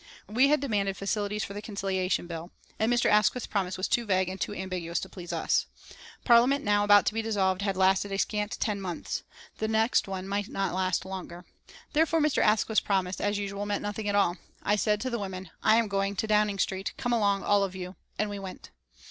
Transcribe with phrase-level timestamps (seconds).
[0.27, 3.05] We had demanded facilities for the Conciliation Bill, and Mr.
[3.07, 5.67] Asquith's promise was too vague and too ambiguous to please us.
[5.89, 9.21] The Parliament now about to be dissolved had lasted a scant ten months.
[9.59, 11.45] The next one might not last longer.
[11.93, 12.41] Therefore, Mr.
[12.41, 14.37] Asquith's promise, as usual, meant nothing at all.
[14.63, 16.93] I said to the women, "I am going to Downing Street.
[16.97, 18.71] Come along, all of you." And we went.